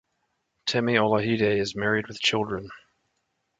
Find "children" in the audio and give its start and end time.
2.19-2.71